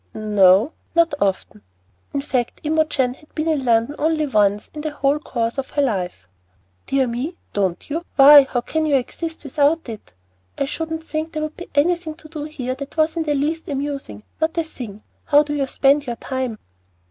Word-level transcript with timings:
"N 0.15 0.39
o, 0.39 0.73
not 0.95 1.13
often." 1.21 1.61
In 2.11 2.21
fact, 2.21 2.59
Imogen 2.63 3.13
had 3.13 3.35
been 3.35 3.47
in 3.47 3.63
London 3.63 3.95
only 3.99 4.25
once 4.25 4.71
in 4.73 4.81
the 4.81 4.89
whole 4.89 5.19
course 5.19 5.59
of 5.59 5.69
her 5.69 5.81
life. 5.83 6.27
"Dear 6.87 7.05
me! 7.05 7.37
don't 7.53 7.87
you? 7.87 8.03
Why, 8.15 8.45
how 8.45 8.61
can 8.61 8.87
you 8.87 8.95
exist 8.95 9.43
without 9.43 9.87
it? 9.87 10.15
I 10.57 10.65
shouldn't 10.65 11.03
think 11.03 11.33
there 11.33 11.43
would 11.43 11.55
be 11.55 11.69
anything 11.75 12.15
to 12.15 12.27
do 12.29 12.45
here 12.45 12.73
that 12.73 12.97
was 12.97 13.15
in 13.15 13.21
the 13.21 13.35
least 13.35 13.69
amusing, 13.69 14.23
not 14.41 14.57
a 14.57 14.63
thing. 14.63 15.03
How 15.25 15.43
do 15.43 15.53
you 15.53 15.67
spend 15.67 16.07
your 16.07 16.15
time?" 16.15 16.57